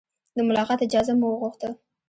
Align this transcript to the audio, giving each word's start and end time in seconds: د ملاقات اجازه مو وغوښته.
د 0.35 0.37
ملاقات 0.47 0.79
اجازه 0.85 1.13
مو 1.19 1.27
وغوښته. 1.31 1.69